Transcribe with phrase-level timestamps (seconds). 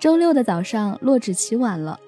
[0.00, 1.98] 周六的早上，洛枳起晚了。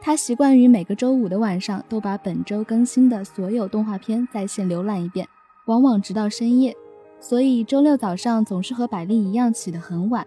[0.00, 5.28] 他习惯于每个周五的晚上都把本周更新的所有动画片在线浏览一遍，
[5.66, 6.74] 往往直到深夜。
[7.20, 10.26] 所以周六早上总是和百丽一样起得很晚。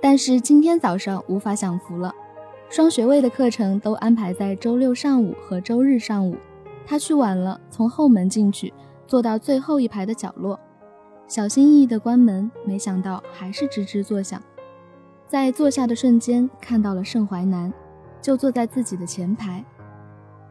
[0.00, 2.14] 但是今天早上无法享福了，
[2.68, 6.36] 双学位的课程都安排在周六上午和周日上午。
[6.86, 8.72] 他去晚了，从后门进去，
[9.08, 10.60] 坐到最后一排的角落，
[11.26, 14.40] 小心翼翼地关门，没想到还是吱吱作响。
[15.26, 17.72] 在坐下的瞬间，看到了盛淮南，
[18.20, 19.64] 就坐在自己的前排。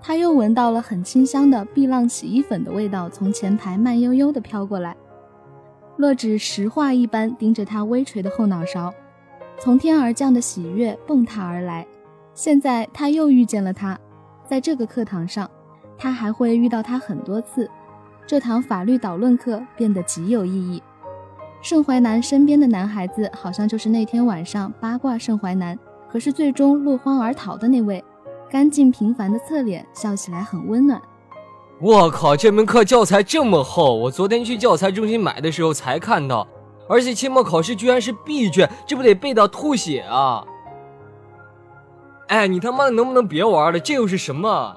[0.01, 4.95] 他又闻到了很清香的碧浪洗衣粉的味道，从前排慢悠悠地飘过来。
[5.97, 8.93] 洛枳石化一般盯着他微垂的后脑勺。
[9.59, 11.87] 从天而降的喜悦蹦他而来，
[12.33, 13.97] 现在他又遇见了他，
[14.45, 15.49] 在这个课堂上，
[15.97, 17.69] 他还会遇到他很多次。
[18.25, 20.81] 这堂法律导论课变得极有意义。
[21.63, 25.79] 盛淮南身边的男孩子，好像就是那天晚上八卦盛淮南，
[26.11, 28.03] 可是最终落荒而逃的那位。
[28.51, 31.01] 干净平凡的侧脸，笑起来很温暖。
[31.79, 36.45] 我靠，这门课教材这么厚，我昨天去教材中心买的时候才看到。
[36.89, 40.43] 而且期末考试居然是 B 卷，这不得背到吐血啊！
[42.27, 43.79] 哎，你他妈的能不能别玩了？
[43.79, 44.75] 这又是什么？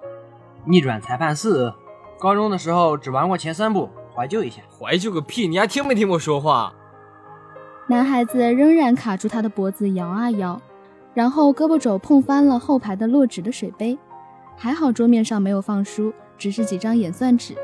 [0.65, 1.75] 逆转裁判四，
[2.21, 4.63] 高中的时候只玩过前三部，怀旧一下。
[4.79, 5.47] 怀旧个屁！
[5.47, 6.73] 你还听没听我说话？
[7.87, 10.61] 男孩子仍然卡住他的脖子，摇啊摇，
[11.13, 13.97] 然后胳膊肘碰翻了后排的落纸的水杯。
[14.57, 17.55] 还好桌面上没有放书，只是几张演算纸，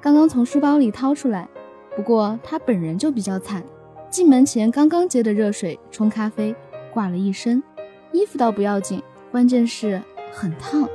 [0.00, 1.48] 刚刚从书包里掏出来。
[1.96, 3.64] 不过他本人就比较惨。
[4.08, 6.54] 进门前刚刚接的热水冲咖啡，
[6.94, 7.60] 挂了一身。
[8.12, 10.00] 衣服倒不要紧，关键是
[10.32, 10.88] 很烫。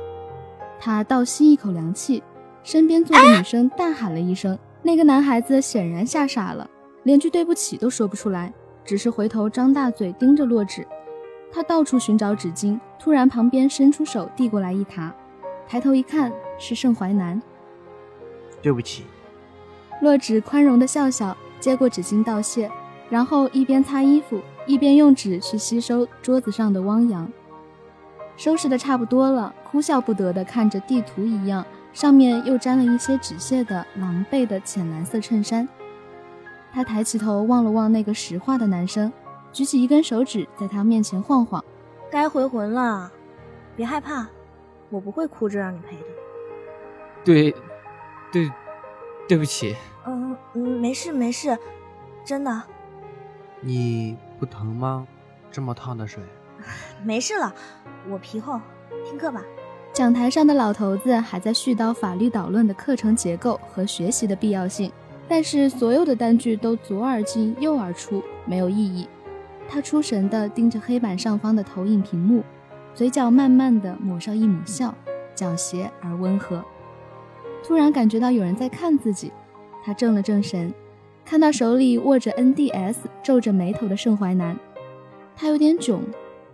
[0.80, 2.22] 他倒吸一口凉气，
[2.64, 4.58] 身边坐的女生大喊了一声。
[4.82, 6.68] 那个男孩子显然吓傻了，
[7.04, 8.52] 连句对不起都说不出来，
[8.84, 10.84] 只是回头张大嘴盯着洛枳。
[11.52, 15.14] 他到处寻找纸巾，突然旁边伸出手递过来一沓，
[15.68, 17.40] 抬头一看是盛淮南。
[18.60, 19.04] 对不起。
[20.00, 22.70] 洛枳宽容的笑笑，接过纸巾道谢。
[23.08, 27.30] 然后一边擦衣服，一边用纸去吸收桌子上的汪洋。
[28.38, 35.68] 收拾的差不多了，哭笑不得的看着地图一样，上面又沾了一些纸屑的狼狈的浅蓝色衬衫。
[36.72, 39.12] 他抬起头望了望那个石化的男生，
[39.52, 41.62] 举起一根手指在他面前晃晃。
[42.10, 43.12] 该回魂了，
[43.76, 44.26] 别害怕，
[44.90, 46.04] 我不会哭着让你赔的。
[47.24, 47.54] 对，
[48.32, 48.50] 对，
[49.28, 49.76] 对不起。
[50.06, 51.58] 嗯，没事没事，
[52.24, 52.62] 真的。
[53.60, 55.06] 你不疼吗？
[55.50, 56.22] 这么烫的水，
[57.04, 57.54] 没事了，
[58.08, 58.60] 我皮厚。
[59.04, 59.42] 听课吧。
[59.92, 64.90] 讲台上的老头子还在絮叨法律导论的课程结构和学习的必要性，
[65.28, 69.06] 但是所有的单句都左耳进右耳出，没有意义。
[69.68, 72.42] 他出神地盯着黑板上方的投影屏幕，
[72.94, 74.94] 嘴角慢慢地抹上一抹笑，
[75.36, 76.64] 狡黠而温和。
[77.62, 79.30] 突然感觉到有人在看自己，
[79.84, 80.72] 他正了正神。
[81.22, 84.58] 看到手里握着 NDS，皱着眉头的盛淮南，
[85.36, 86.00] 他有点囧，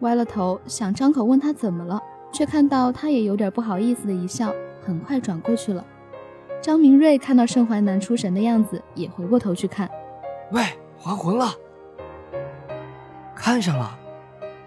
[0.01, 2.03] 歪了头想张口问他怎么了，
[2.33, 5.85] 却看到他也有点不好意思的一笑，很快转过去了。
[6.61, 9.89] 张明瑞看到盛淮南出神的样子，也回过头去看。
[10.53, 10.63] 喂，
[10.99, 11.55] 还魂了？
[13.35, 13.97] 看上了？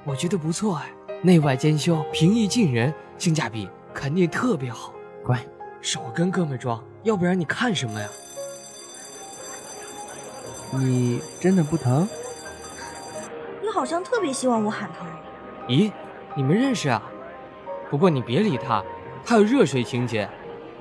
[0.04, 0.90] 我觉得不错哎，
[1.22, 4.94] 内外兼修，平易近人，性价比肯定特别好。
[5.24, 5.40] 乖，
[5.82, 8.08] 少跟哥们装，要不然你看什么呀？
[10.74, 12.08] 你真的不疼？
[13.62, 15.06] 你好像特别希望我喊疼。
[15.68, 15.92] 咦，
[16.36, 17.04] 你们认识啊？
[17.92, 18.82] 不过你别理他，
[19.26, 20.28] 他有热水情节。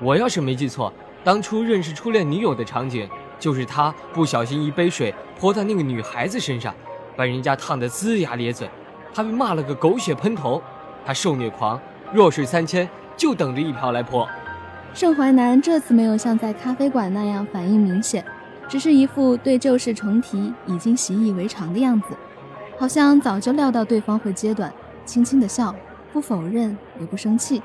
[0.01, 0.91] 我要是没记错，
[1.25, 3.07] 当初认识初恋女友的场景，
[3.37, 6.73] 就是他不小心一杯水泼在那个女孩子身上，
[7.17, 8.69] 把人家烫得龇牙咧嘴，
[9.13, 10.61] 还被骂了个狗血喷头。
[11.05, 11.77] 他受虐狂，
[12.13, 14.25] 弱水三千，就等着一瓢来泼。
[14.93, 18.23] 盛淮南这次没有像在咖啡馆那样反应明显。
[18.69, 22.15] 只是一副对旧事重提已经习以为常的样子，
[22.79, 24.73] 好像早就料到对方会揭短，
[25.05, 25.75] 轻轻的笑，
[26.13, 27.61] 不否认也不生气。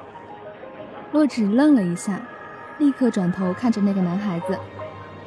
[1.13, 2.21] 洛枳愣了一下，
[2.79, 4.59] 立刻转头看着那个男孩子：“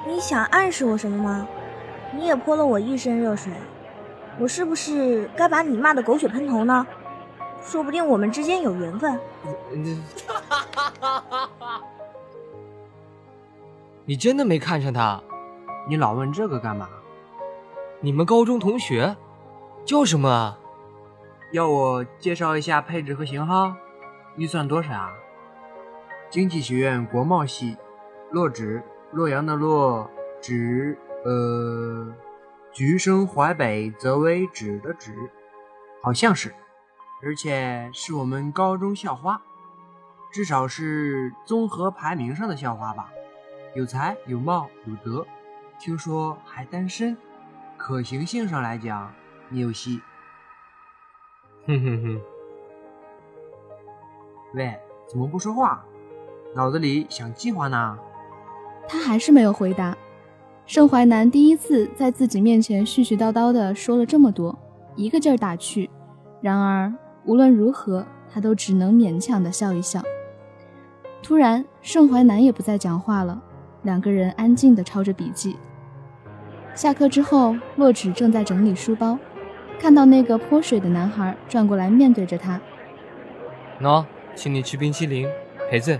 [0.07, 1.47] 你想暗示我什么吗？
[2.15, 3.53] 你也泼了我一身热水，
[4.39, 6.85] 我是不是该把你骂的狗血喷头呢？
[7.61, 9.19] 说不定我们之间有缘分。”
[14.05, 15.21] 你真的没看上他？
[15.87, 16.89] 你老问这个干嘛？
[18.01, 19.15] 你们高中同学
[19.85, 20.57] 叫什么啊？
[21.51, 23.75] 要我介绍一下配置和型号？
[24.35, 25.13] 预算多少啊？
[26.29, 27.75] 经济学院国贸系，
[28.31, 30.07] 洛枳，洛阳的洛，
[30.39, 32.13] 枳，呃，
[32.71, 35.11] 橘生淮北则为枳的枳，
[36.03, 36.53] 好像是。
[37.21, 39.41] 而且是我们高中校花，
[40.31, 43.09] 至少是综合排名上的校花吧。
[43.73, 45.25] 有才有貌有德，
[45.79, 47.17] 听说还单身，
[47.75, 49.11] 可行性上来讲，
[49.49, 50.01] 你有戏。
[51.69, 52.21] 哼哼哼。
[54.55, 54.75] 喂，
[55.07, 55.85] 怎么不说话？
[56.55, 57.99] 脑子里想计划呢？
[58.87, 59.95] 他还是没有回答。
[60.65, 64.57] 盛淮南第一次在自己面前絮絮叨叨的说了这么多，
[64.95, 65.89] 一个劲儿打趣。
[66.41, 66.91] 然而。
[67.25, 70.01] 无论如何，他都只能勉强的笑一笑。
[71.21, 73.39] 突然，盛淮南也不再讲话了，
[73.83, 75.57] 两个人安静的抄着笔记。
[76.73, 79.19] 下课之后，洛枳正在整理书包，
[79.79, 82.59] 看到那个泼水的男孩转过来面对着他
[83.81, 84.05] ：“喏，
[84.35, 85.27] 请你吃冰淇淋，
[85.69, 85.99] 赔罪。”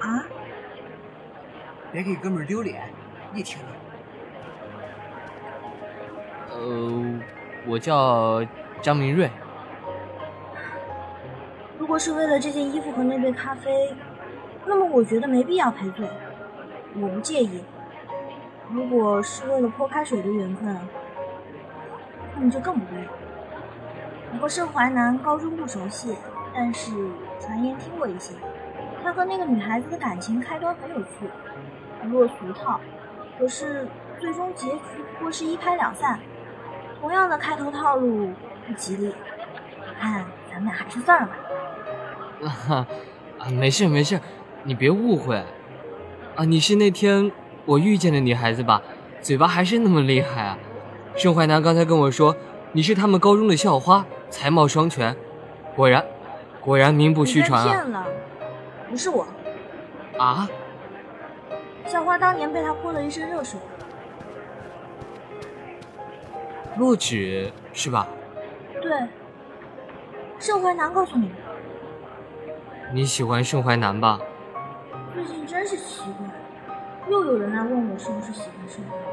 [0.00, 0.24] 啊！
[1.92, 2.82] 别给哥们丢脸，
[3.32, 3.68] 你听了。
[6.50, 7.20] 呃，
[7.66, 8.44] 我叫。
[8.80, 9.30] 张明瑞，
[11.78, 13.94] 如果是为了这件衣服和那杯咖啡，
[14.66, 16.04] 那么我觉得没必要赔罪，
[17.00, 17.62] 我不介意。
[18.72, 20.76] 如果是为了泼开水的缘分，
[22.34, 23.04] 那么就更不对。
[24.32, 26.16] 我和盛淮南高中不熟悉，
[26.54, 26.90] 但是
[27.40, 28.34] 传言听过一些。
[29.02, 31.08] 他和那个女孩子的感情开端很有趣，
[32.02, 32.80] 不落俗套，
[33.38, 33.86] 可是
[34.18, 34.78] 最终结局
[35.18, 36.18] 不过是一拍两散。
[37.00, 38.30] 同样的开头套路。
[38.64, 42.86] 不吉利，我看咱们俩还是算了吧。
[43.40, 44.20] 啊，没事没事，
[44.62, 45.42] 你别误会。
[46.36, 47.32] 啊，你是那天
[47.64, 48.80] 我遇见的女孩子吧？
[49.20, 50.56] 嘴巴还是那么厉害啊！
[51.16, 52.34] 盛淮南刚才跟我说
[52.72, 55.14] 你是他们高中的校花，才貌双全，
[55.76, 56.04] 果然，
[56.60, 57.68] 果然名不虚传啊！
[57.68, 58.06] 骗了，
[58.88, 59.26] 不是我。
[60.18, 60.48] 啊？
[61.86, 63.60] 校花当年被他泼了一身热水。
[66.78, 68.08] 洛枳是吧？
[68.80, 68.90] 对，
[70.38, 71.34] 盛淮南告诉你的。
[72.94, 74.18] 你喜欢盛淮南吧？
[75.12, 76.26] 最近真是奇怪，
[77.10, 79.11] 又有人来问我是不是喜欢盛淮南。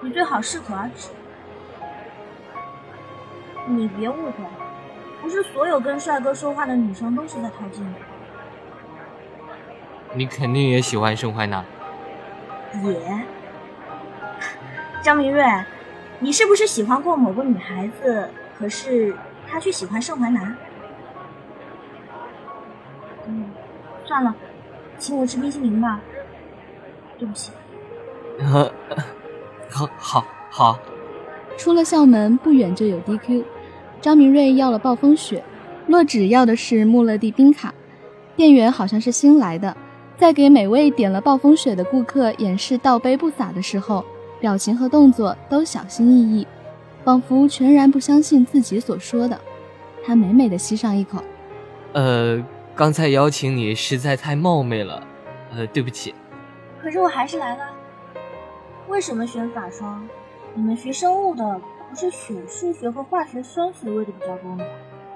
[0.00, 1.10] 你最好适可而止。
[3.66, 4.32] 你别误会，
[5.22, 7.92] 不是所有跟帅哥说话的女生都是在套近乎。
[10.14, 11.64] 你肯定也喜欢盛淮南。
[12.82, 13.20] 也，
[15.02, 15.44] 张明瑞。
[16.18, 18.28] 你是不是喜欢过某个女孩子？
[18.58, 19.14] 可是
[19.48, 20.56] 她却喜欢盛淮南。
[23.26, 23.50] 嗯，
[24.04, 24.34] 算了，
[24.98, 26.00] 请我吃冰淇淋吧。
[27.18, 27.52] 对不起。
[29.80, 30.78] 好，好，好。
[31.56, 33.44] 出了校门不远就有 DQ，
[34.00, 35.42] 张明瑞要了暴风雪，
[35.86, 37.72] 洛枳要的是穆勒蒂冰卡。
[38.36, 39.76] 店员好像是新来的，
[40.16, 44.04] 在给每位点了暴风雪的顾客演示倒杯不洒的时候。
[44.40, 46.46] 表情和动作都小心翼翼，
[47.04, 49.38] 仿佛全然不相信自己所说的。
[50.02, 51.22] 他美美的吸上一口。
[51.92, 52.42] 呃，
[52.74, 55.02] 刚才邀请你实在太冒昧了，
[55.54, 56.14] 呃，对不起。
[56.82, 57.64] 可是我还是来了。
[58.90, 60.04] 为什么选法双？
[60.52, 64.64] 你们学生物的不是选数学和化学双学位的比较多吗？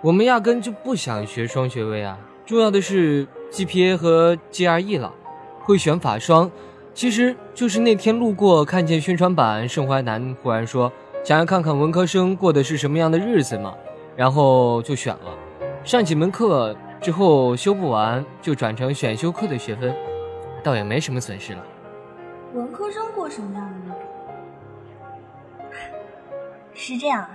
[0.01, 2.17] 我们压根就不想学双学位啊，
[2.47, 5.13] 重要的是 GPA 和 GRE 了。
[5.61, 6.49] 会选法双。
[6.95, 10.93] 其实就是那天路过，看见宣传板，盛淮南忽然说
[11.25, 13.75] 想要看看文科生过的是什么样的日子嘛，
[14.15, 15.37] 然后就选了。
[15.83, 19.93] 上几门课之后修不完，就转成选修课的学分，
[20.63, 21.65] 倒也没什么损失了。
[22.55, 23.97] 文科生过什么样的日子？
[26.73, 27.31] 是这样啊。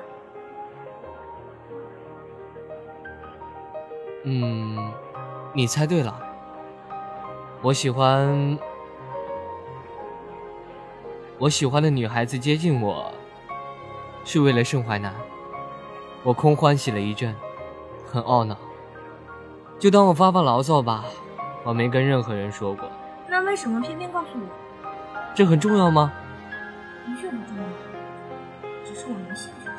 [4.24, 4.94] 嗯，
[5.54, 6.18] 你猜对了。
[7.62, 8.58] 我喜欢。
[11.38, 13.12] 我喜欢的女孩子接近我，
[14.24, 15.14] 是为了盛淮南。
[16.24, 17.36] 我空欢喜了一阵，
[18.06, 18.56] 很懊恼。
[19.78, 21.04] 就当我发发牢骚吧，
[21.66, 22.90] 我没跟任何人说过。
[23.28, 24.69] 那为什么偏偏告诉我？
[25.36, 26.12] 这很重要吗？
[27.06, 27.64] 的确不重要，
[28.86, 29.70] 只是我没兴趣。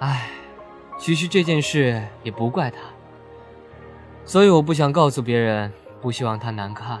[0.00, 0.28] 唉，
[0.98, 2.78] 其实这件事也不怪他，
[4.24, 6.98] 所以我不想告诉别人，不希望他难看。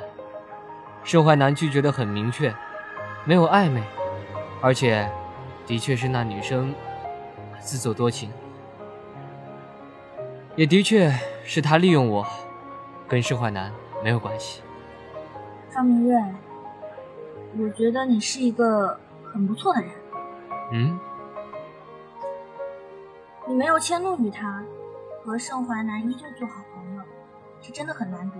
[1.02, 2.54] 盛淮南拒绝的很明确，
[3.24, 3.82] 没有暧昧，
[4.60, 5.10] 而且，
[5.66, 6.74] 的确是那女生
[7.58, 8.30] 自作多情，
[10.54, 12.26] 也的确是他利用我，
[13.08, 13.72] 跟盛淮南
[14.04, 14.62] 没有关系。
[15.72, 16.34] 张明月，
[17.58, 18.98] 我觉得你是一个
[19.32, 19.90] 很不错的人。
[20.72, 20.98] 嗯？
[23.46, 24.64] 你没有迁怒于他，
[25.24, 27.02] 和盛淮南依旧做好朋友，
[27.60, 28.36] 这真的很难得。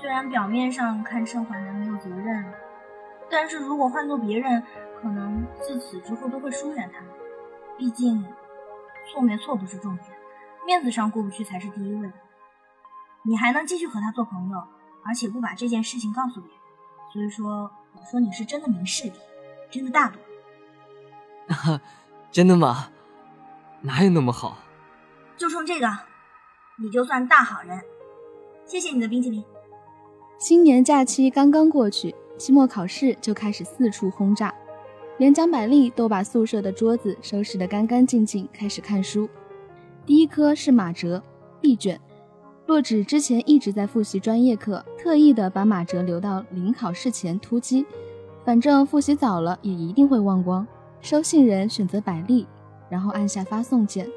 [0.00, 2.44] 虽然表面上看盛淮南没有责任，
[3.28, 4.62] 但是如果换做别人，
[5.02, 7.02] 可能自此之后都会疏远他。
[7.76, 8.24] 毕竟，
[9.12, 10.06] 错没错不是重点，
[10.64, 12.10] 面子上过不去才是第一位。
[13.22, 14.62] 你还能继续和他做朋友，
[15.04, 16.60] 而且不把这件事情告诉别人。
[17.12, 19.12] 所以说，我说你是真的明事理，
[19.70, 20.18] 真的大度。
[22.30, 22.90] 真的吗？
[23.82, 24.58] 哪有那么好？
[25.36, 25.88] 就冲这个，
[26.78, 27.80] 你就算大好人。
[28.64, 29.42] 谢谢你的冰淇淋。
[30.38, 34.54] 新年假期刚刚过去，期末考试就开始四处轰炸，
[35.18, 39.28] 连江百丽都把宿舍的桌子收拾得干干净净，开始看书。
[40.06, 41.22] 第一科是马哲
[41.60, 42.00] B 卷。
[42.70, 47.84] 洛枳之前一直在复习专业课，特意的把马哲留到临考试前突击，
[48.44, 50.64] 反正复习早了也一定会忘光。
[51.00, 52.46] 收信人选择百丽，
[52.88, 54.08] 然后按下发送键。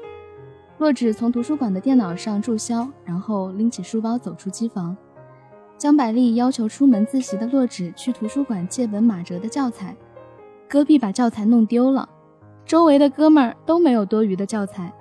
[0.78, 4.96] 洛枳从图书馆的电脑上注销，然后拎起书包走出机房。
[5.76, 9.96] 江百丽要求出门自习的洛枳去图书馆借本马哲的教材，
[10.68, 12.08] 戈壁把教材弄丢了，
[12.64, 14.94] 周围的哥们儿都没有多余的教材。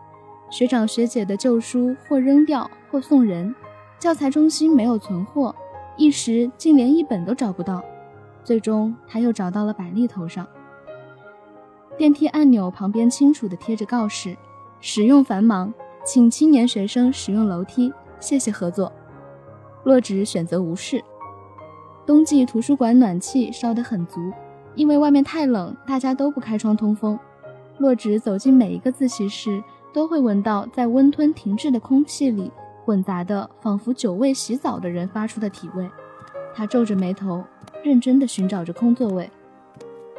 [0.50, 3.56] 学长学姐的旧书或扔掉或送人，
[3.98, 5.56] 教材中心没有存货，
[5.98, 7.84] 一时竟连一本都找不到。
[8.44, 10.46] 最终，他又找到了百丽头上。
[11.98, 14.38] 电梯按钮旁边清楚地贴着告示：
[14.80, 15.74] 使用繁忙，
[16.06, 18.94] 请青年学生使用楼梯，谢谢合作。
[19.84, 21.04] 洛枳选择无视。
[22.06, 24.32] 冬季图书馆暖气烧得很足，
[24.76, 27.18] 因为外面太冷，大家都不开窗通风。
[27.80, 29.64] 洛枳走进每一个自习室。
[29.94, 32.52] 都会闻到在温吞停滞的空气里
[32.86, 35.90] 混杂的，仿佛久未洗澡的人发出的体味。
[36.54, 37.44] 他皱着眉头，
[37.84, 39.30] 认真地寻找着空座位。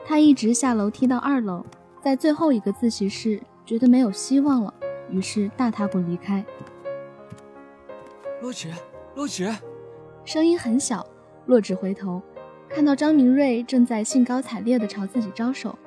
[0.06, 1.64] 他一直下楼梯到二楼，
[2.02, 4.72] 在最后一个自习室，觉得没有希望了，
[5.10, 6.44] 于是大踏步离开。
[8.40, 8.68] 洛枳，
[9.14, 9.54] 洛枳，
[10.24, 11.06] 声音很小。
[11.46, 12.22] 洛枳回头，
[12.68, 15.78] 看到张明瑞正在兴高采烈地朝自己招手。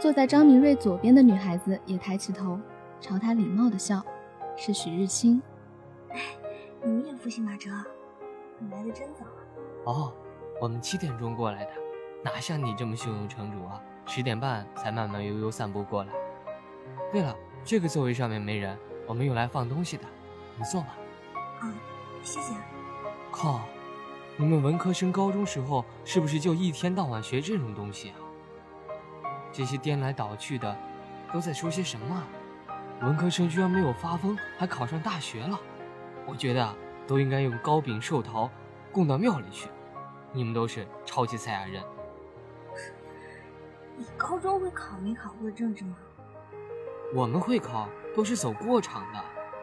[0.00, 2.58] 坐在张明瑞左边的女孩子也抬起头。
[3.00, 4.02] 朝他礼貌的笑，
[4.56, 5.42] 是许日清。
[6.86, 7.68] 哎，你也复习马哲？
[8.60, 9.42] 你来的真早啊！
[9.86, 10.12] 哦，
[10.60, 11.70] 我们七点钟过来的，
[12.22, 13.82] 哪像你这么胸有成竹啊？
[14.06, 16.12] 十点半才慢慢悠悠散步过来。
[17.10, 20.04] 对了，这个座位上面没人，我们用来放东西的，
[20.56, 20.96] 你坐吧。
[21.58, 21.74] 啊，
[22.22, 22.54] 谢谢。
[23.32, 23.62] 靠，
[24.36, 28.14] 你们文科生高中时候是不是就一天到晚学这种东西啊？
[29.50, 30.76] 这些颠来倒去的，
[31.32, 32.22] 都在说些什么？
[33.02, 35.58] 文科生居然没有发疯，还考上大学了。
[36.26, 38.50] 我觉得啊，都应该用糕饼寿桃
[38.90, 39.68] 供到庙里去。
[40.32, 41.82] 你们都是超级赛亚人。
[43.96, 45.96] 你高中会考没考过政治吗？
[47.14, 49.20] 我们会考，都是走过场的。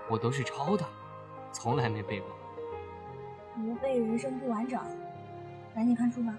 [0.09, 0.85] 我都是抄的，
[1.51, 2.29] 从来没背过。
[3.55, 4.79] 不背人生不完整。
[5.75, 6.33] 赶紧看书吧。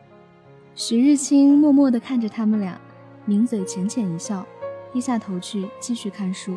[0.74, 2.80] 徐日清默默地看着他们俩，
[3.26, 4.44] 抿嘴浅浅一笑，
[4.92, 6.56] 低下头去继续看书。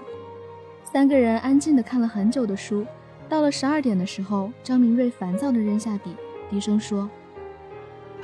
[0.83, 2.85] 三个人安静地看了很久的书，
[3.29, 6.15] 到了十二点的时候，张明瑞烦躁地扔下笔，
[6.49, 7.09] 低声说：“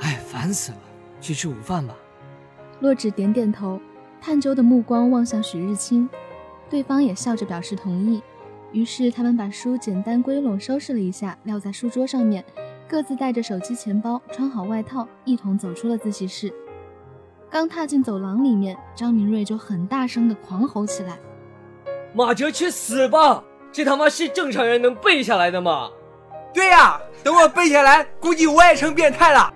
[0.00, 0.78] 哎，烦死了，
[1.20, 1.94] 去吃午饭吧。”
[2.80, 3.80] 洛枳点点头，
[4.20, 6.08] 探究的目光望向许日清，
[6.70, 8.22] 对方也笑着表示同意。
[8.72, 12.44] 于是他们把书简单归拢收拾了一下，撂在书桌上面，
[12.88, 16.52] 各自带着手机、钱包，穿好外套，一同走出了自习室。
[17.48, 21.18] 刚踏进走廊里面，张明瑞就很大声地狂吼起来。
[22.12, 23.44] 马哲去死吧！
[23.74, 25.90] 这他妈是正常人能背下来的吗？
[26.52, 29.52] 对呀，等我背下来，估计我也成变态了。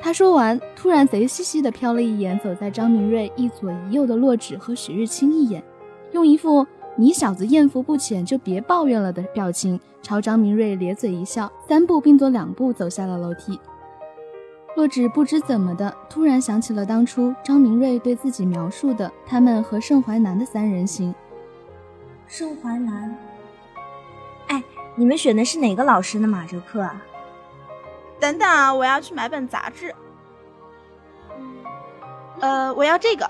[0.00, 5.62] 他说完，突然贼兮兮的瞟了一眼走在张明瑞一左一右的洛枳和许日清一眼，
[6.12, 6.66] 用一副
[6.96, 13.60] “你小子艳福不浅，就别抱怨了”的表情朝张明瑞咧嘴一笑，三步并作两步走下了楼梯。
[14.76, 21.14] 洛枳不知怎么的，突然想起了当初张明瑞对自己描述的他们和盛淮南的三人行。
[22.26, 23.31] 盛淮南，哎，
[24.94, 27.02] 你们选的是哪个老师的马哲课啊？
[28.20, 29.94] 等等啊，我要去买本杂志。
[32.40, 33.28] 呃，我要这个，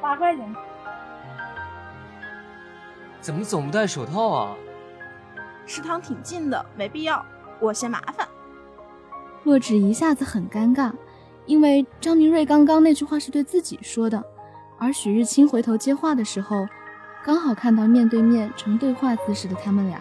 [0.00, 0.54] 八块钱。
[3.20, 4.56] 怎么总不戴手套啊？
[5.64, 7.24] 食堂挺近的，没必要，
[7.58, 8.28] 我嫌麻烦。
[9.44, 10.92] 洛枳一下子很尴尬，
[11.46, 14.22] 因为张明瑞刚刚那句话是对自己说的，
[14.78, 16.66] 而许日清回头接话的时候。
[17.24, 20.00] 刚好看到面对面呈对话姿势的他们俩，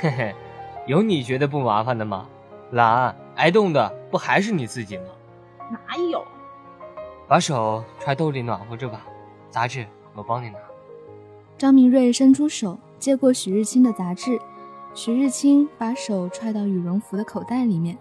[0.00, 0.34] 嘿嘿，
[0.86, 2.28] 有你觉得不麻烦的吗？
[2.70, 5.04] 懒挨冻的不还是你自己吗？
[5.70, 6.24] 哪有？
[7.26, 9.04] 把手揣兜里暖和着吧，
[9.50, 10.58] 杂志我帮你拿。
[11.56, 14.38] 张明瑞伸出手接过许日清的杂志，
[14.94, 17.98] 许日清把手揣到羽绒服的口袋里面，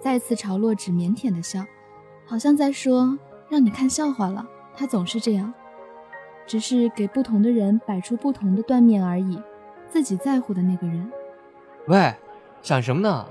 [0.00, 1.64] 再次朝洛枳腼腆的笑，
[2.26, 3.16] 好像在说
[3.48, 4.44] ：“让你看笑话了。”
[4.76, 5.54] 他总是这样，
[6.44, 9.40] 只是给不同的人摆出不同的断面而已。
[9.88, 11.10] 自己在乎的那个人，
[11.88, 12.12] 喂，
[12.62, 13.26] 想什么呢？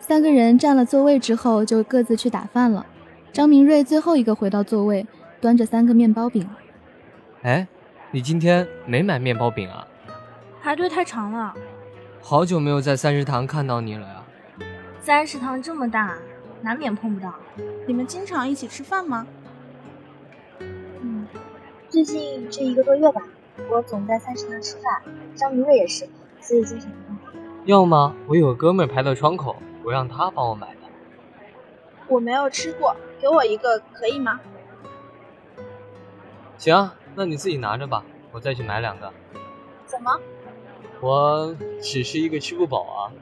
[0.00, 2.86] 三个人占了座位之后，就各自去打饭了。
[3.30, 5.06] 张明瑞最后一个回到座位，
[5.38, 6.48] 端着三个面包饼。
[7.42, 7.68] 哎，
[8.10, 9.86] 你今天没买面包饼啊？
[10.62, 11.54] 排队太长了。
[12.22, 14.24] 好久没有在三食堂看到你了呀。
[15.02, 16.16] 三食堂这么大，
[16.62, 17.34] 难免碰不到。
[17.86, 19.26] 你们经常一起吃饭吗？
[20.58, 21.26] 嗯，
[21.90, 23.20] 最近这一个多月吧，
[23.70, 24.84] 我总在三食堂吃饭，
[25.34, 26.08] 张明瑞也是，
[26.40, 27.27] 所以经常碰到。
[27.68, 28.14] 要么？
[28.26, 30.80] 我有个哥们排到窗口，我让他帮我买的。
[32.06, 34.40] 我没有吃过，给我一个可以吗？
[36.56, 39.12] 行，那你自己拿着吧，我再去买两个。
[39.84, 40.18] 怎么？
[41.02, 43.12] 我只是一个吃不饱啊。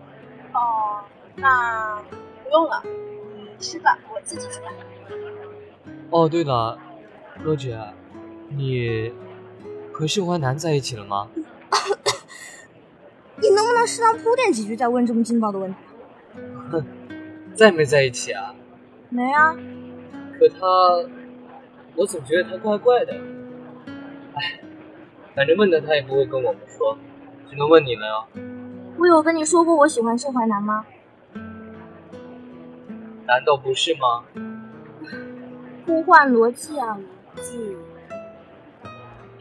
[0.55, 1.03] 哦，
[1.35, 2.01] 那
[2.45, 2.81] 不用了，
[3.35, 4.71] 你吃吧，我自己去买。
[6.11, 6.79] 哦，对了，
[7.43, 7.77] 罗姐，
[8.51, 9.13] 你
[9.93, 11.29] 和盛淮南在一起了吗？
[13.39, 15.79] 你能不能适当铺垫几句再问这么劲爆的问题？
[16.71, 16.85] 哼，
[17.55, 18.55] 在没在一起啊？
[19.09, 19.55] 没啊。
[20.39, 20.67] 可他，
[21.95, 23.15] 我总觉得他怪怪的。
[24.35, 24.61] 哎，
[25.35, 26.97] 反正问他，他也不会跟我们说，
[27.49, 28.27] 只能问你了呀。
[28.99, 30.87] 我有跟你说过我喜欢盛淮南吗？
[33.27, 34.25] 难道不是吗？
[35.85, 36.99] 互换逻辑啊，
[37.37, 37.77] 逻辑。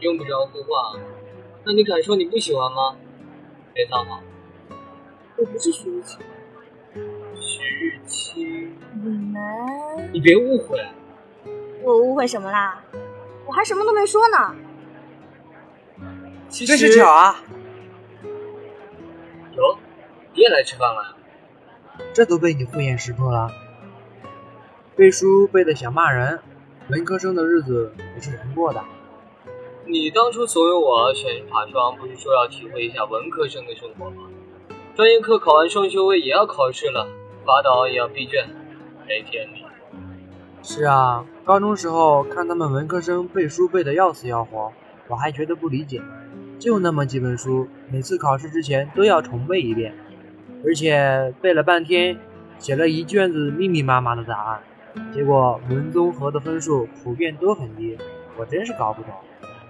[0.00, 1.00] 用不着互换，
[1.64, 2.96] 那你敢说你不喜欢吗？
[3.76, 4.22] 别讨好。
[5.36, 6.18] 我不是徐玉清。
[7.34, 8.74] 徐玉清。
[8.94, 10.10] 你们。
[10.14, 10.82] 你别误会。
[11.82, 12.82] 我误会什么啦？
[13.44, 14.56] 我还什么都没说呢。
[16.48, 17.36] 其实真是巧啊！
[19.56, 19.78] 哟，
[20.32, 21.14] 你也来吃饭了呀？
[22.14, 23.50] 这都被你敷衍识破了。
[24.96, 26.40] 背书背的想骂人，
[26.88, 28.82] 文科生的日子不是人过的。
[29.88, 34.22] 你当初怂恿我选法双，不是说要体会一下文科生的生活吗？
[34.96, 37.06] 专业课考完双修位也要考试了，
[37.44, 38.48] 法导也要闭卷，
[39.06, 39.64] 没天理。
[40.60, 44.72] 是啊，高中时候看他们文科生背书背的要死要活，
[45.06, 46.02] 我还觉得不理解。
[46.58, 49.94] 就那么几本书，每次考试之前都要重背一遍，
[50.64, 52.18] 而且背了半天，
[52.58, 54.62] 写了一卷子密密麻麻的答案，
[55.14, 57.96] 结果文综合的分数普遍都很低，
[58.36, 59.12] 我真是搞不懂。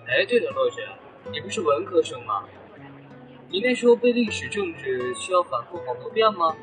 [0.08, 0.82] 哎，对了，洛姐，
[1.32, 2.44] 你不是文科生吗？
[3.50, 6.54] 你那时候背历史、政治需要反复好多遍吗？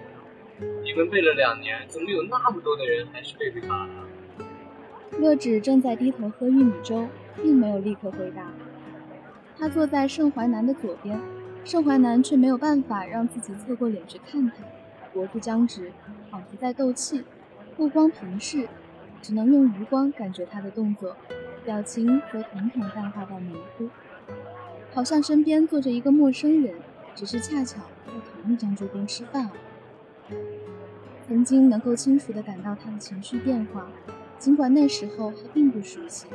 [0.82, 3.90] 你们背了两年，怎么有那么多的人还是背不下来？
[5.20, 8.50] 乐芷正在低头喝玉米粥，并没有立刻回答。
[9.58, 11.20] 他坐在盛淮南的左边，
[11.66, 14.56] 盛淮南却没有办法让自己侧过脸去看他，
[15.14, 15.92] 脖子僵直，
[16.32, 17.24] 仿佛在斗气，
[17.76, 18.68] 目光平视，
[19.22, 21.16] 只能用余光感觉他的动作。
[21.64, 23.90] 表情则统统淡化到模糊，
[24.94, 26.76] 好像身边坐着一个陌生人，
[27.16, 30.36] 只是恰巧在同一张桌边吃饭而已。
[31.28, 33.88] 曾经能够清楚地感到他的情绪变化，
[34.38, 36.28] 尽管那时候还并不熟悉，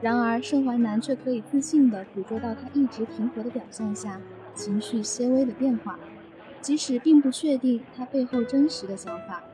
[0.00, 4.18] 然而盛淮南却可以自信地捕捉到他一直平和的表象下
[4.54, 5.98] 情绪些微的变化，
[6.62, 9.44] 即使并不确定他背后真实的想法，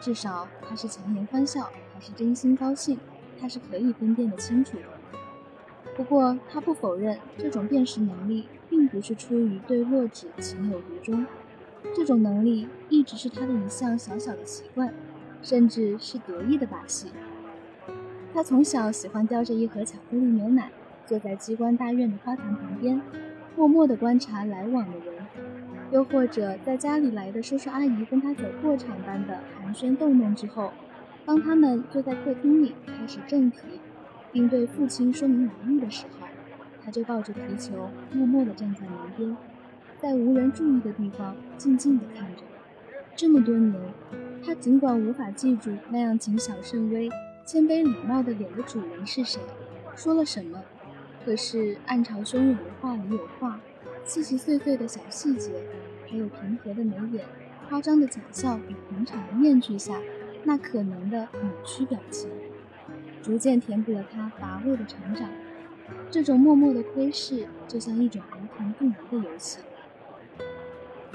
[0.00, 2.98] 至少他是强颜欢笑，还是真心高兴。
[3.40, 4.84] 他是可以分辨得清楚的，
[5.96, 11.24] 不过他不否认这种辨识能力并不是出于对洛枳情有独钟，
[11.94, 14.92] 这种能力一直是他的一项小小的习惯，
[15.42, 17.08] 甚至是得意的把戏。
[18.34, 20.70] 他从小喜欢叼着一盒巧克力牛奶，
[21.06, 23.00] 坐在机关大院的花坛旁边，
[23.56, 25.14] 默默地观察来往的人，
[25.90, 30.72] 又或者在家里来的叔叔阿姨跟他走过场般的寒暄逗弄之后。
[31.28, 33.58] 当他们坐在客厅里开始正题，
[34.32, 36.26] 并对父亲说明来意的时候，
[36.82, 39.36] 他就抱着皮球，默默地站在门边，
[40.00, 42.42] 在无人注意的地方静静地看着。
[43.14, 43.78] 这么多年，
[44.42, 47.10] 他尽管无法记住那样谨小慎微、
[47.44, 49.38] 谦卑礼貌的脸的主人是谁，
[49.94, 50.62] 说了什么，
[51.26, 53.60] 可是暗潮汹涌的话里有话，
[54.02, 55.50] 细细碎碎的小细节，
[56.06, 57.22] 还有平和的眉眼、
[57.68, 60.00] 夸张的假笑与平常的面具下。
[60.48, 62.30] 那可能的扭曲表情，
[63.22, 65.28] 逐渐填补了他乏味的成长。
[66.10, 69.58] 这种默默的窥视，就像一种儿童不宜的游戏。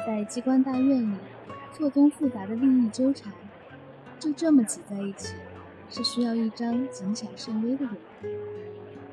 [0.05, 1.17] 在机关大院里，
[1.71, 3.33] 错综复杂的利益纠缠，
[4.19, 5.33] 就这么挤在一起，
[5.89, 8.35] 是需要一张谨小慎微的脸。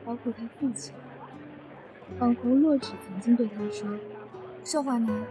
[0.05, 0.93] 包括他父亲，
[2.19, 3.89] 仿佛洛枳曾经对他说
[4.63, 5.25] ：“盛淮南，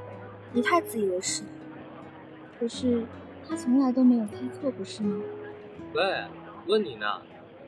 [0.52, 1.50] 你太自以为是了。”
[2.60, 3.06] 可是。
[3.50, 5.20] 他从来都没有猜错，不是吗？
[5.96, 6.04] 喂，
[6.68, 7.20] 问你呢，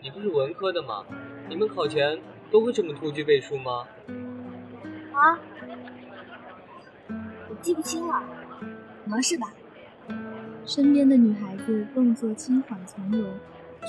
[0.03, 1.03] 你不是文科的吗？
[1.49, 3.87] 你们考前都会这么突击背书吗？
[5.11, 5.39] 啊？
[7.49, 8.23] 我记不清了，
[9.03, 9.51] 可能是吧。
[10.65, 13.33] 身边的女孩子动作轻缓从容，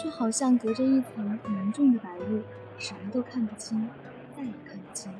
[0.02, 2.40] 却好像隔着一层浓重的白雾，
[2.78, 3.86] 什么都看不清，
[4.34, 5.12] 再也看不清。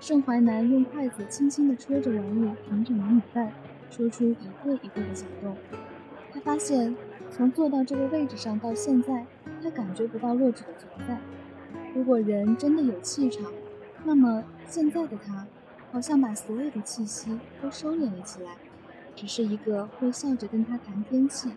[0.00, 3.52] 盛淮南用筷子轻轻地戳着碗里平整的米饭，
[3.90, 5.56] 说出一个一个的小洞。
[6.32, 6.94] 他发现，
[7.30, 9.26] 从坐到这个位置上到现在，
[9.62, 11.18] 他感觉不到洛枳的存在。
[11.94, 13.52] 如果人真的有气场，
[14.04, 15.46] 那么现在的他，
[15.90, 18.56] 好像把所有的气息都收敛了起来。
[19.16, 21.50] 只是一个会笑着跟他谈天气，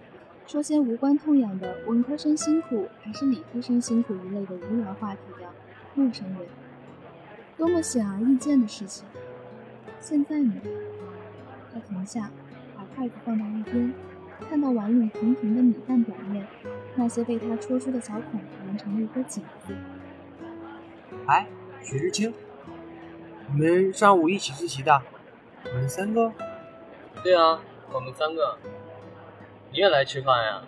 [0.48, 5.48] 说些无关痛痒的文科生辛苦还是理科生辛苦一类的无聊话题的
[5.94, 6.48] 陌生人，
[7.58, 9.06] 多么显而易见的事情。
[10.00, 10.54] 现在呢？
[11.74, 12.30] 他停下，
[12.76, 13.94] 把筷子放到一边，
[14.50, 16.46] 看到碗里平平的米饭表面，
[16.96, 19.76] 那些被他戳出的小孔连成了一个井字。
[21.28, 21.48] 哎，
[21.82, 22.34] 许日清，
[23.54, 25.02] 你们上午一起自习的？
[25.66, 26.34] 我们三个？
[27.24, 27.62] 对啊，
[27.94, 28.58] 我们三个。
[29.72, 30.62] 你也来吃饭呀？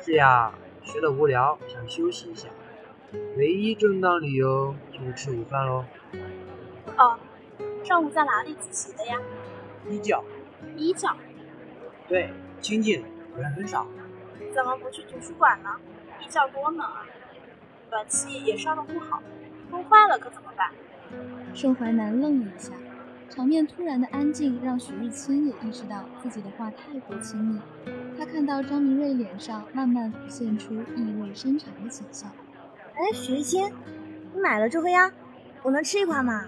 [0.00, 0.52] 是呀，
[0.82, 2.48] 学的无聊，想休息一下。
[3.36, 5.84] 唯一正当理由就是吃午饭喽。
[6.96, 7.18] 哦，
[7.84, 9.18] 上午在哪里自习的呀？
[9.88, 10.24] 一教。
[10.76, 11.16] 一教。
[12.08, 13.04] 对，清静，
[13.36, 13.86] 人很少。
[14.54, 15.70] 怎么不去图书馆呢？
[16.20, 17.04] 衣角多冷啊，
[17.90, 19.22] 暖气也烧的不好，
[19.70, 20.70] 弄坏了可怎么办？
[21.54, 22.72] 盛淮南愣了一下。
[23.30, 27.60] 场面突然的安静，让许日清也意识到自己的话太过亲密。
[28.18, 32.26] 他看到张明瑞脸上慢慢浮现出意味深长的浅笑。
[32.94, 33.70] 哎，许日清，
[34.34, 35.12] 你买了周黑鸭，
[35.62, 36.46] 我能吃一块吗？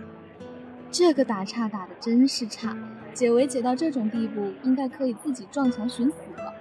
[0.91, 2.77] 这个打岔打的真是差，
[3.15, 6.53] 解围解到这种地步，应该可以自己撞墙寻死了。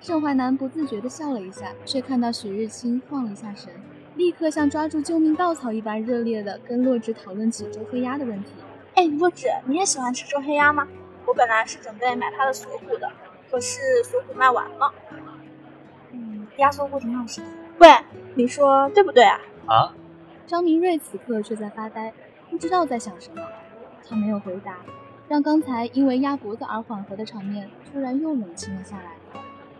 [0.00, 3.72] 盛淮南不自觉地笑了一下，却看到许日清晃了一下神，
[4.16, 8.50] 立刻像抓住救命稻草一般热烈地跟洛枳讨论起周黑鸭的问题。
[8.94, 10.88] 哎，洛枳，你也喜欢吃周黑鸭吗？
[11.24, 13.10] 我本来是准备买它的锁骨的，
[13.50, 14.92] 可是锁骨卖完了。
[16.12, 17.46] 嗯，鸭锁骨挺好吃的。
[17.78, 17.88] 喂，
[18.34, 19.40] 你说对不对啊？
[19.66, 19.94] 啊？
[20.46, 22.12] 张明瑞此刻却在发呆，
[22.50, 23.42] 不知道在想什么。
[24.08, 24.78] 他没有回答，
[25.28, 29.12] 让刚才因为鸭脖子而缓和的场面突然又冷清了下来。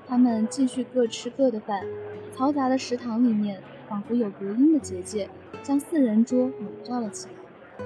[0.08, 1.84] 他们继续各吃各的饭，
[2.36, 5.28] 嘈杂的食堂里面仿佛有隔音的结界，
[5.62, 7.84] 将四人桌笼罩了起来。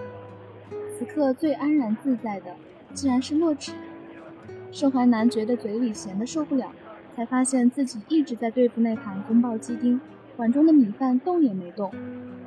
[0.99, 2.55] 此刻最安然自在的，
[2.93, 3.73] 竟然是洛枳。
[4.71, 6.73] 盛淮南觉得嘴里咸的受不了，
[7.17, 9.99] 才发现自己一直在对付那盘宫爆鸡丁，
[10.37, 11.91] 碗中的米饭动也没动，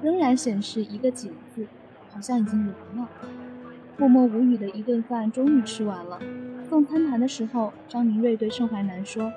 [0.04, 1.66] 仍然显示一个井字，
[2.12, 3.10] 好像已经凉了。
[3.98, 6.20] 默默无语的一顿饭终于吃完了。
[6.70, 9.32] 送餐盘的时候，张明瑞对盛淮南说：“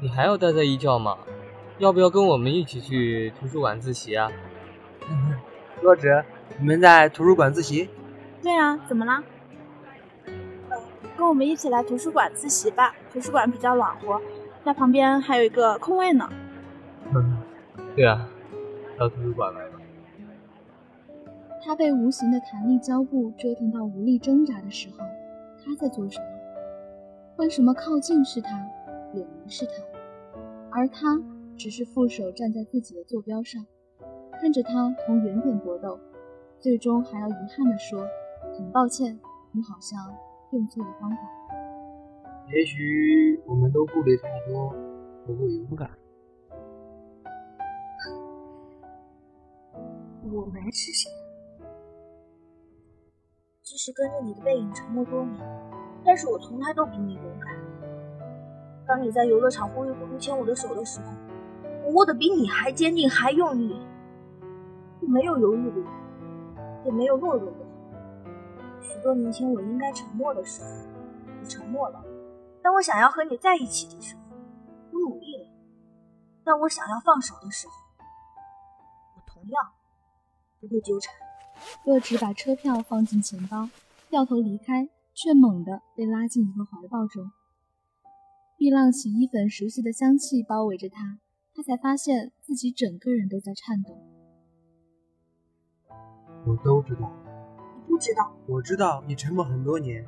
[0.00, 1.16] 你还要待在一教吗？
[1.78, 4.30] 要不要跟我们一起去图书馆自习啊？”
[5.82, 6.24] 洛枳，
[6.58, 7.88] 你们在图书馆自习？
[8.42, 9.22] 对啊，怎么了？
[10.70, 10.78] 呃，
[11.16, 14.20] 跟我们一起来图书馆自习吧，图书馆比较暖和，
[14.62, 16.30] 那旁边还有一个空位呢。
[17.12, 17.38] 嗯，
[17.96, 18.26] 对啊，
[18.96, 19.73] 到图书馆来吧。
[21.64, 24.98] 他被无形的弹力胶布折腾到无力挣扎的时候，
[25.64, 26.26] 他在做什么？
[27.38, 28.50] 为什么靠近是他，
[29.14, 29.72] 远离是他，
[30.70, 31.18] 而他
[31.56, 33.64] 只是负手站在自己的坐标上，
[34.38, 35.98] 看着他从原点搏斗，
[36.60, 38.06] 最终还要遗憾地说。
[38.58, 39.18] 很抱歉，
[39.52, 39.98] 你好像
[40.52, 41.16] 用错了方法。
[42.52, 44.72] 也许我们都顾虑太多，
[45.26, 45.90] 不够勇敢。
[50.30, 51.10] 我们是谁？
[53.64, 55.42] 即使跟着你的背影沉默多年，
[56.04, 57.50] 但是我从来都比你勇敢。
[58.86, 61.06] 当你在游乐场糊里糊涂牵我的手的时候，
[61.86, 63.80] 我握得比你还坚定，还用力。
[65.00, 65.82] 我没有犹豫过，
[66.84, 67.66] 也没有懦弱过。
[68.82, 70.68] 许多年前，我应该沉默的时候，
[71.40, 72.04] 我沉默了；
[72.62, 74.36] 当我想要和你在一起的时候，
[74.92, 75.48] 我努力了；
[76.44, 77.72] 当我想要放手的时候，
[79.16, 79.72] 我同样
[80.60, 81.14] 不会纠缠。
[81.84, 83.68] 洛枳把车票放进钱包，
[84.08, 87.30] 掉头离开，却猛地被拉进一个怀抱中。
[88.56, 91.18] 碧浪洗衣粉熟悉的香气包围着他，
[91.54, 93.98] 他才发现自己整个人都在颤抖。
[96.46, 97.12] 我都知道。
[97.86, 100.04] 你不知道，我知道你沉默很多年。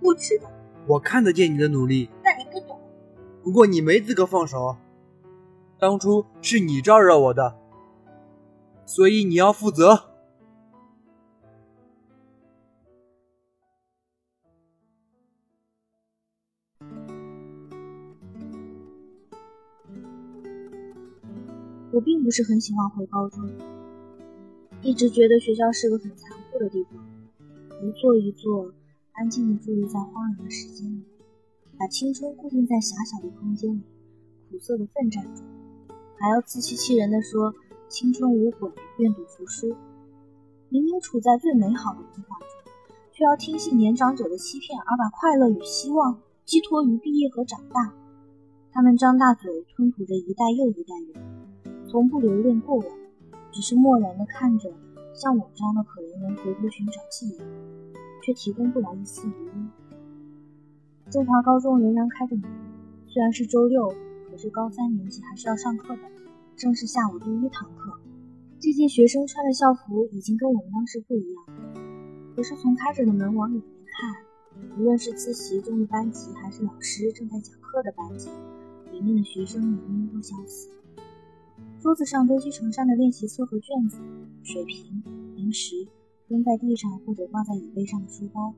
[0.00, 0.50] 不知道，
[0.86, 2.80] 我看得见你的努力，但你不懂。
[3.42, 4.76] 不过你没资格放手，
[5.78, 7.58] 当初是你招惹我的，
[8.86, 10.09] 所以你要负责。
[22.00, 23.46] 我并不是很喜欢回高中，
[24.80, 26.94] 一直觉得学校是个很残酷的地方，
[27.82, 28.72] 一座一座
[29.12, 31.04] 安静地伫立在荒凉的时间里，
[31.78, 33.82] 把青春固定在狭小的空间里，
[34.48, 35.44] 苦涩的奋战中，
[36.16, 37.52] 还要自欺欺人的说
[37.90, 39.76] 青春无悔，愿赌服输。
[40.70, 42.72] 明明处在最美好的童话中，
[43.12, 47.92] 却要听信年长者的欺骗，而把快乐与希望寄托于毕业和长大。
[48.72, 51.39] 他们张大嘴吞吐着一代又一代人。
[51.90, 52.86] 从不留恋过往，
[53.50, 54.72] 只是漠然地看着
[55.12, 57.38] 像我这样的可怜人回头寻找记忆，
[58.22, 59.68] 却提供不了一丝余温。
[61.10, 62.48] 中华高中仍然开着门，
[63.08, 63.92] 虽然是周六，
[64.30, 66.02] 可是高三年级还是要上课的，
[66.54, 67.92] 正是下午第一堂课。
[68.60, 71.44] 这届学生穿的校服已经跟我们当时不一样，
[72.36, 73.64] 可是从开着的门往里面
[73.98, 78.30] 看，无论是自习中的班级，还是老师正在讲课的班级，
[78.92, 80.70] 里面的学生年龄都相似。
[81.80, 83.98] 桌子上堆积成山的练习册和卷子、
[84.42, 85.02] 水瓶、
[85.34, 85.88] 零食，
[86.28, 88.52] 扔在地上或者挂在椅背上的书包。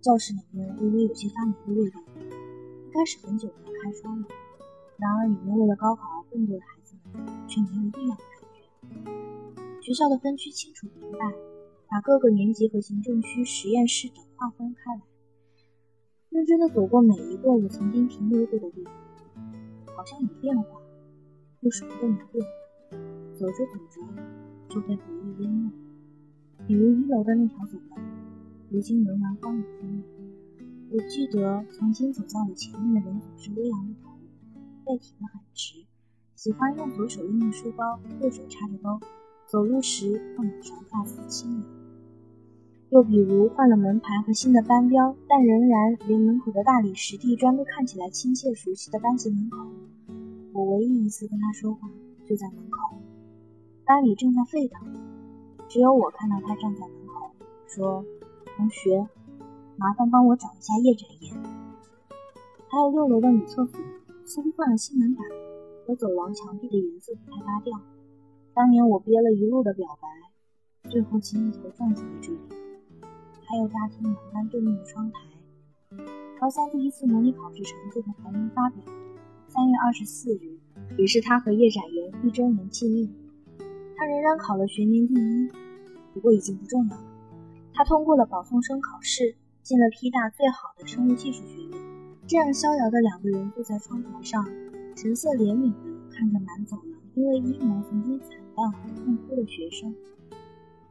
[0.00, 4.26] 教室里面微微有些发霉的味道，应该是很久没开窗了。
[4.96, 9.80] 然而，里面为了高考而奋斗的孩子们却没有异样的感觉。
[9.80, 11.18] 学校的分区清楚明白，
[11.88, 15.02] 把各个年级和行政区、实验室等划分开来。
[16.30, 18.92] 认真的走过每一个我曾经停留过的地方，
[19.96, 20.80] 好像有变化。
[21.66, 22.46] 又什么都没变，
[23.34, 24.00] 走着走着
[24.68, 25.68] 就被回忆淹没。
[26.64, 27.98] 比如一楼的那条走廊，
[28.70, 30.04] 如今仍然荒芜分明。
[30.92, 34.10] 我记得曾经走在我前面的人总是微扬着头，
[34.84, 35.84] 背挺得很直，
[36.36, 39.00] 喜欢用左手拎着书包，右手插着兜，
[39.48, 41.64] 走路时后脑勺发丝轻扬。
[42.90, 49.66] 又比如换了门牌和新的班标，但仍然连门口的大理石地砖都看起来亲切熟悉的班级门口。
[50.56, 51.86] 我唯一一次跟他说话，
[52.24, 52.96] 就在门口，
[53.84, 54.88] 班里正在沸腾，
[55.68, 57.30] 只有我看到他站在门口，
[57.66, 58.02] 说
[58.56, 59.06] ：“同学，
[59.76, 61.34] 麻烦帮我找一下叶展言。”
[62.68, 63.78] 还有六楼的女厕所，
[64.24, 65.26] 似乎换了新门板，
[65.86, 67.78] 和走廊墙壁的颜色不太搭调。
[68.54, 72.38] 当年我憋了一路的表白，最后竟一头撞进了这里。
[73.44, 75.20] 还有大厅栏杆对面的窗台，
[76.40, 78.82] 高三第一次模拟考试成绩和排名发表。
[79.48, 80.58] 三月二十四日，
[80.98, 83.08] 也是他和叶展言一周年纪念。
[83.96, 85.48] 他仍然考了学年第一，
[86.12, 87.04] 不过已经不重要了。
[87.72, 91.78] 他通过了保送生考试，进了 P 大最好的生物技术学院。
[92.26, 94.44] 这样逍遥的两个人坐在窗台上，
[94.96, 99.94] 神色怜悯地看着满走廊因为阴谋曾经惨淡而痛哭的学生。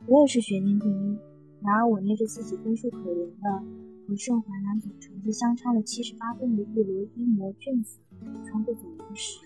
[0.08, 1.18] 我也是学年第一，
[1.62, 3.66] 然而我捏着自己分数可怜的
[4.08, 8.00] 和盛淮南总成绩相差了七十八分的一摞一模卷子。
[8.46, 9.40] 穿过走廊时，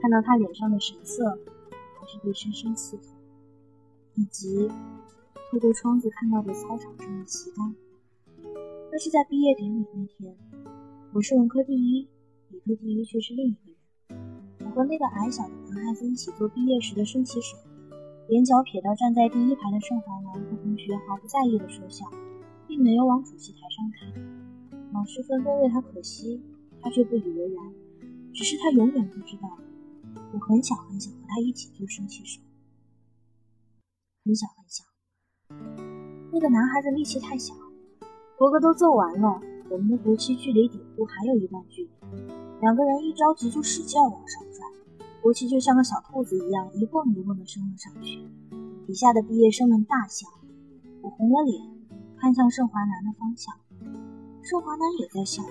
[0.00, 1.38] 看到他脸上的神色，
[1.98, 3.06] 还是被深深刺痛。
[4.16, 4.68] 以及
[5.50, 7.74] 透过窗子看到的操场上的旗杆。
[8.92, 10.36] 那是在毕业典礼那天，
[11.12, 12.06] 我是文科第一，
[12.48, 14.66] 理科第一却是另一个人。
[14.66, 17.56] 我和那个矮小的男孩子一起做毕业时的升旗手，
[18.28, 22.04] 眼角瞥到站在第一排的盛淮南和同学毫不在意的说笑，
[22.66, 24.92] 并没有往主席台上看。
[24.92, 26.42] 老师纷纷为他可惜，
[26.82, 27.72] 他却不以为然。
[28.32, 29.58] 只是他永远不知道，
[30.32, 32.40] 我很想很想和他一起做升旗手，
[34.24, 34.86] 很想很想。
[36.32, 37.54] 那个男孩子力气太小，
[38.38, 41.90] 国歌都奏完了，我们的国旗距离顶部还有一段距离，
[42.60, 44.64] 两个人一着急就使劲往上拽，
[45.20, 48.20] 国旗就像个小兔子一样一蹦一蹦的升了上去。
[48.86, 50.26] 底下的毕业生们大笑，
[51.02, 51.60] 我红了脸，
[52.16, 53.54] 看向盛华南的方向，
[54.42, 55.42] 盛华南也在笑，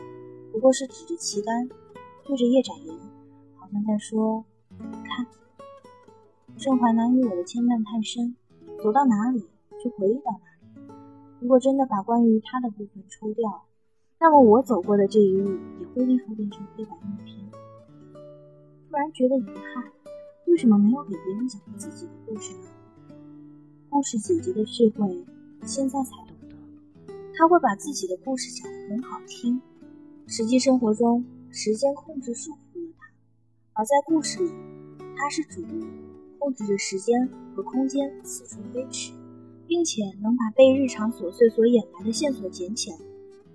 [0.52, 1.70] 不过是指着旗杆。
[2.30, 2.96] 对着叶展言，
[3.56, 4.46] 好像在说
[5.04, 5.26] ：“看，
[6.58, 8.36] 盛淮南与我的牵绊太深，
[8.84, 9.40] 走到哪里
[9.84, 10.94] 就回忆到哪里。
[11.40, 13.66] 如果真的把关于他的部分抽掉，
[14.20, 17.36] 那么我走过的这一路也会立刻变成黑白默片。
[18.92, 19.92] 突然觉得遗憾，
[20.46, 22.70] 为什么没有给别人讲过自己的故事呢？
[23.90, 25.26] 故事姐姐的智慧，
[25.66, 29.60] 现在才懂得，她会把自己的故事讲得很好听。
[30.28, 31.26] 实际生活中。
[31.52, 33.08] 时间控制束缚了他，
[33.74, 34.52] 而在故事里，
[35.18, 35.82] 他是主人，
[36.38, 39.12] 控制着时间和空间四处飞驰，
[39.68, 42.98] 并且能把被日常琐碎所掩埋的线索捡起来，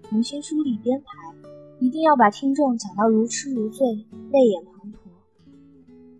[0.09, 1.35] 重新梳理编排，
[1.79, 3.87] 一定要把听众讲到如痴如醉、
[4.31, 4.97] 泪眼滂沱。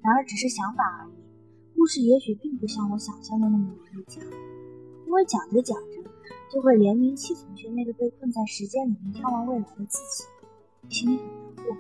[0.01, 1.13] 然而，只是想法而已，
[1.75, 4.25] 故事也许并不像我想象的那么容易讲，
[5.07, 6.11] 因为讲着讲着，
[6.53, 10.25] 就会联名起从前那个被困在时间里面眺望未来的自己，
[10.89, 11.77] 心里很难过。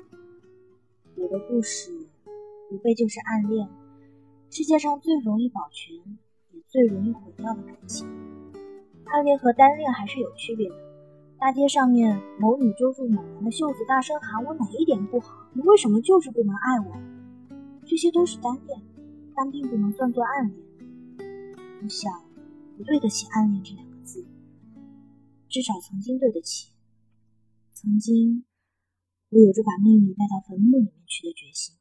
[1.16, 1.90] 我的故事，
[2.70, 3.68] 无非就是暗恋，
[4.50, 5.96] 世界上最容易保全，
[6.52, 8.06] 也最容易毁掉的感情。
[9.04, 10.74] 暗恋和单恋还是有区别的。
[11.38, 15.46] 大街上面，某女揪住某男的袖子，大声喊：“我哪一点不好？
[15.52, 16.96] 你为什么就是不能爱我？”
[17.86, 18.80] 这些都是单恋，
[19.36, 20.58] 但并不能算作暗恋。
[21.82, 22.10] 我想，
[22.78, 24.24] 不对得起“暗恋”这两个字，
[25.48, 26.72] 至少曾经对得起。
[27.74, 28.44] 曾经，
[29.34, 31.74] 我有着把秘密带到坟墓里面去的决心。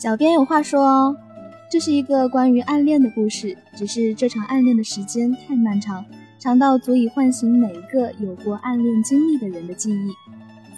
[0.00, 1.16] 小编有话说哦。
[1.68, 6.06] 这是一个关于暗恋的故事，只是这场暗恋的时间太漫长，
[6.38, 10.12] 长到足以唤醒每一个有过暗恋经历的人的记忆。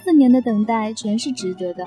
[0.02, 1.86] 四年的等待全是值得的，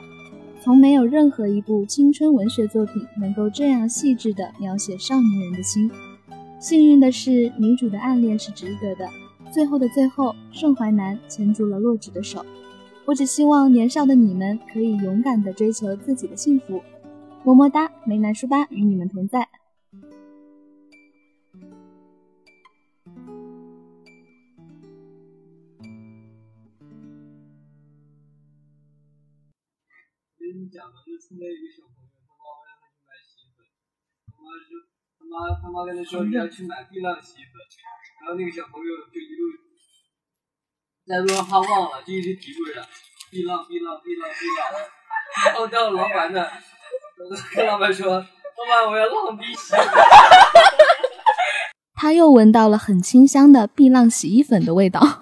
[0.61, 5.89] 从没有任何一部青春文学作品能够这样细致地描写少年人的心。
[6.59, 9.09] 幸运的是，女主的暗恋是值得的。
[9.51, 12.45] 最后的最后，盛淮南牵住了洛枳的手。
[13.05, 16.81] 我只希望年少的你们可以勇敢地追求自己的幸福。
[17.43, 19.49] 么么哒，梅南书吧与你们同在。
[35.31, 35.39] 妈
[35.71, 35.85] 妈，
[38.21, 39.49] 然后那个小朋友就一路
[41.07, 42.87] 在路上他忘了，就一直嘀咕着
[43.31, 44.79] 碧浪碧浪碧浪碧浪，
[45.45, 46.49] 然后到老板那。
[47.53, 49.75] 跟老板说：“老板，我要浪逼洗。
[51.93, 54.99] ”他又闻到了很清香的碧浪洗衣粉的味道。
[55.01, 55.13] 为什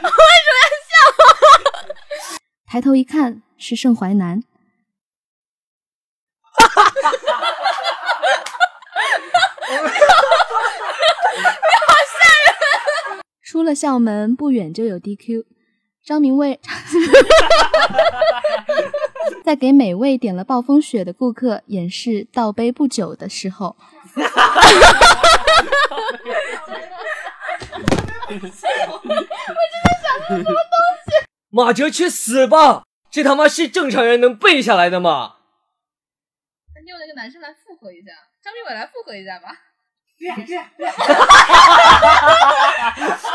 [0.00, 0.96] 么要笑？
[2.66, 4.42] 抬头一看，是盛淮南。
[6.52, 7.54] 哈哈哈哈哈！
[9.68, 11.44] 你
[11.86, 12.50] 好吓人！
[13.58, 15.44] 出了校门不远就有 DQ，
[16.04, 16.60] 张明卫。
[19.42, 23.74] 在给每位点了暴风雪的顾客演示倒杯不久的时候，
[24.14, 24.30] 我真
[28.38, 28.54] 的想
[30.28, 30.54] 什么东
[31.02, 31.10] 西？
[31.50, 32.84] 马哲去死吧！
[33.10, 35.34] 这他妈是正常人能背下来的吗？
[36.76, 39.48] 那你有那个男生来附和一下，张明伟来附和一下吧。
[40.16, 40.70] 对呀对呀。